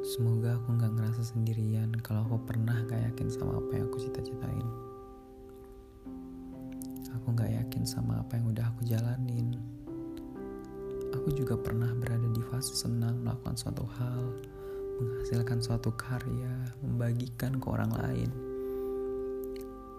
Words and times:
Semoga 0.00 0.56
aku 0.56 0.80
gak 0.80 0.96
ngerasa 0.96 1.36
sendirian 1.36 1.92
kalau 2.00 2.24
aku 2.24 2.40
pernah 2.48 2.72
gak 2.88 3.12
yakin 3.12 3.28
sama 3.28 3.60
apa 3.60 3.70
yang 3.76 3.84
aku 3.92 4.00
cita-citain. 4.00 4.68
Aku 7.20 7.36
gak 7.36 7.52
yakin 7.52 7.84
sama 7.84 8.24
apa 8.24 8.40
yang 8.40 8.48
udah 8.48 8.64
aku 8.72 8.80
jalanin. 8.88 9.60
Aku 11.12 11.28
juga 11.36 11.60
pernah 11.60 11.92
berada 11.92 12.24
di 12.32 12.40
fase 12.48 12.72
senang 12.72 13.20
melakukan 13.20 13.60
suatu 13.60 13.84
hal, 14.00 14.24
menghasilkan 15.04 15.60
suatu 15.60 15.92
karya, 15.92 16.54
membagikan 16.80 17.60
ke 17.60 17.66
orang 17.68 17.92
lain. 17.92 18.30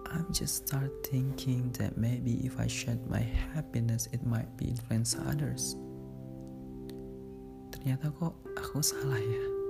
I'm 0.10 0.26
just 0.34 0.66
start 0.66 0.90
thinking 1.06 1.70
that 1.78 1.94
maybe 1.94 2.42
if 2.42 2.58
I 2.58 2.66
share 2.66 2.98
my 3.06 3.22
happiness, 3.54 4.10
it 4.10 4.26
might 4.26 4.50
be 4.58 4.74
influence 4.74 5.14
others. 5.14 5.78
Ternyata 7.70 8.10
kok 8.18 8.34
aku 8.58 8.82
salah 8.82 9.22
ya. 9.22 9.61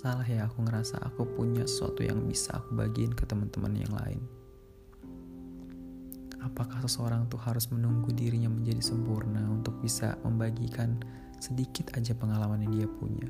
Salah 0.00 0.24
ya 0.24 0.48
aku 0.48 0.64
ngerasa 0.64 0.96
aku 1.04 1.28
punya 1.28 1.68
sesuatu 1.68 2.00
yang 2.00 2.24
bisa 2.24 2.56
aku 2.56 2.72
bagiin 2.72 3.12
ke 3.12 3.28
teman-teman 3.28 3.84
yang 3.84 3.92
lain. 3.92 4.24
Apakah 6.40 6.80
seseorang 6.88 7.28
tuh 7.28 7.36
harus 7.36 7.68
menunggu 7.68 8.08
dirinya 8.08 8.48
menjadi 8.48 8.80
sempurna 8.80 9.44
untuk 9.52 9.76
bisa 9.84 10.16
membagikan 10.24 10.96
sedikit 11.36 11.92
aja 12.00 12.16
pengalaman 12.16 12.64
yang 12.64 12.72
dia 12.80 12.88
punya? 12.88 13.28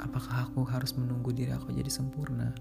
Apakah 0.00 0.48
aku 0.48 0.64
harus 0.64 0.96
menunggu 0.96 1.36
diri 1.36 1.52
aku 1.52 1.68
jadi 1.68 1.92
sempurna 1.92 2.56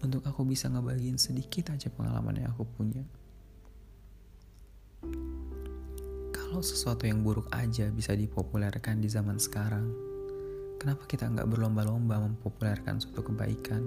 untuk 0.00 0.24
aku 0.24 0.48
bisa 0.48 0.72
ngebagiin 0.72 1.20
sedikit 1.20 1.76
aja 1.76 1.92
pengalaman 1.92 2.40
yang 2.40 2.56
aku 2.56 2.64
punya? 2.64 3.04
Kalau 6.32 6.64
sesuatu 6.64 7.04
yang 7.04 7.20
buruk 7.20 7.52
aja 7.52 7.92
bisa 7.92 8.16
dipopulerkan 8.16 9.04
di 9.04 9.12
zaman 9.12 9.36
sekarang, 9.36 10.05
Kenapa 10.76 11.08
kita 11.08 11.24
nggak 11.32 11.48
berlomba-lomba 11.48 12.20
mempopulerkan 12.20 13.00
suatu 13.00 13.24
kebaikan? 13.24 13.80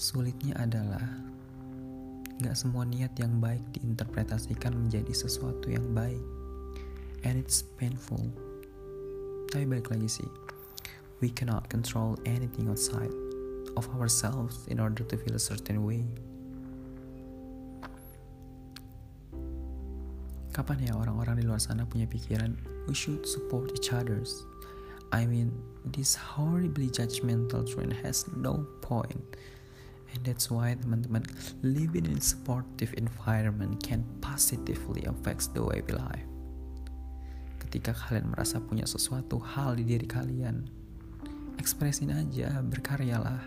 Sulitnya 0.00 0.56
adalah 0.56 1.04
nggak 2.40 2.56
semua 2.56 2.88
niat 2.88 3.12
yang 3.20 3.36
baik 3.36 3.64
diinterpretasikan 3.76 4.72
menjadi 4.72 5.12
sesuatu 5.12 5.68
yang 5.68 5.84
baik. 5.92 6.20
And 7.24 7.36
it's 7.36 7.64
painful. 7.76 8.32
Tapi 9.52 9.68
balik 9.68 9.92
lagi 9.92 10.08
sih, 10.20 10.30
we 11.20 11.28
cannot 11.28 11.68
control 11.68 12.16
anything 12.24 12.72
outside 12.72 13.12
of 13.76 13.84
ourselves 13.96 14.64
in 14.72 14.80
order 14.80 15.04
to 15.04 15.20
feel 15.20 15.36
a 15.36 15.42
certain 15.42 15.84
way. 15.84 16.04
Kapan 20.56 20.88
ya 20.88 20.96
orang-orang 20.96 21.36
di 21.36 21.44
luar 21.44 21.60
sana 21.60 21.84
punya 21.84 22.08
pikiran 22.08 22.56
we 22.88 22.96
should 22.96 23.28
support 23.28 23.68
each 23.76 23.92
others? 23.92 24.48
I 25.12 25.28
mean, 25.28 25.52
this 25.84 26.16
horribly 26.16 26.88
judgmental 26.88 27.60
trend 27.68 27.92
has 28.00 28.24
no 28.32 28.64
point. 28.80 29.20
And 30.16 30.24
that's 30.24 30.48
why 30.48 30.72
teman-teman 30.80 31.28
living 31.60 32.08
in 32.08 32.24
supportive 32.24 32.96
environment 32.96 33.84
can 33.84 34.00
positively 34.24 35.04
affect 35.04 35.52
the 35.52 35.60
way 35.60 35.84
we 35.84 35.92
live. 35.92 36.24
Ketika 37.60 37.92
kalian 37.92 38.32
merasa 38.32 38.56
punya 38.56 38.88
sesuatu 38.88 39.36
hal 39.36 39.76
di 39.76 39.84
diri 39.84 40.08
kalian, 40.08 40.72
ekspresin 41.60 42.16
aja, 42.16 42.64
berkaryalah. 42.64 43.44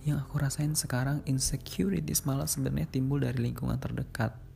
Yang 0.00 0.24
aku 0.24 0.34
rasain 0.40 0.72
sekarang 0.72 1.20
insecurities 1.28 2.24
malah 2.24 2.48
sebenarnya 2.48 2.88
timbul 2.88 3.20
dari 3.20 3.52
lingkungan 3.52 3.76
terdekat 3.76 4.47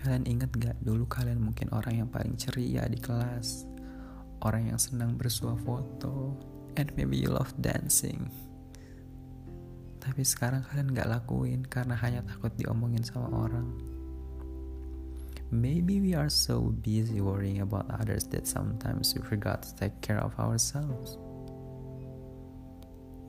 Kalian 0.00 0.24
ingat 0.24 0.56
gak 0.56 0.80
dulu 0.80 1.04
kalian 1.04 1.44
mungkin 1.44 1.68
orang 1.76 2.00
yang 2.00 2.08
paling 2.08 2.32
ceria 2.40 2.88
di 2.88 2.96
kelas? 2.96 3.68
Orang 4.40 4.72
yang 4.72 4.80
senang 4.80 5.20
bersuah 5.20 5.60
foto 5.60 6.40
And 6.78 6.88
maybe 6.96 7.18
you 7.18 7.28
love 7.34 7.50
dancing. 7.58 8.30
Tapi 10.00 10.22
sekarang 10.24 10.64
kalian 10.64 10.96
gak 10.96 11.10
lakuin 11.10 11.66
karena 11.66 11.98
hanya 11.98 12.24
takut 12.24 12.54
diomongin 12.56 13.04
sama 13.04 13.28
orang. 13.28 13.68
Maybe 15.50 15.98
we 15.98 16.14
are 16.14 16.30
so 16.30 16.72
busy 16.80 17.18
worrying 17.20 17.60
about 17.60 17.90
others 17.90 18.24
that 18.30 18.46
sometimes 18.46 19.12
we 19.12 19.20
forgot 19.20 19.66
to 19.66 19.74
take 19.74 19.98
care 19.98 20.22
of 20.22 20.32
ourselves. 20.38 21.18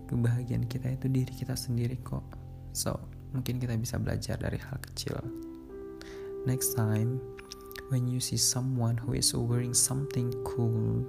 Kebahagiaan 0.07 0.69
kita 0.69 0.95
itu 0.95 1.09
diri 1.09 1.33
kita 1.33 1.57
sendiri 1.57 1.97
kok. 2.05 2.23
So, 2.77 2.95
mungkin 3.35 3.57
kita 3.57 3.73
bisa 3.75 3.97
belajar 3.97 4.37
dari 4.37 4.61
hal 4.61 4.79
kecil 4.79 5.50
Next 6.45 6.73
time, 6.73 7.21
when 7.89 8.07
you 8.07 8.19
see 8.19 8.37
someone 8.37 8.97
who 8.97 9.13
is 9.13 9.33
wearing 9.33 9.75
something 9.75 10.31
cool 10.43 11.07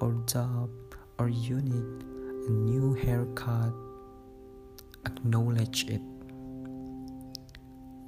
or 0.00 0.14
job 0.26 0.70
or 1.18 1.28
unique, 1.28 2.02
a 2.48 2.50
new 2.50 2.94
haircut, 2.94 3.74
acknowledge 5.04 5.84
it. 5.88 6.00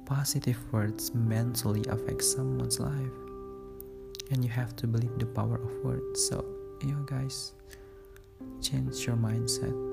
Positive 0.05 0.57
words 0.73 1.13
mentally 1.13 1.83
affect 1.89 2.23
someone's 2.23 2.79
life, 2.79 3.17
and 4.31 4.43
you 4.43 4.49
have 4.49 4.75
to 4.77 4.87
believe 4.87 5.17
the 5.19 5.27
power 5.27 5.57
of 5.61 5.83
words. 5.83 6.27
So, 6.27 6.43
you 6.81 6.95
know, 6.95 7.03
guys, 7.03 7.53
change 8.61 9.05
your 9.05 9.15
mindset. 9.15 9.92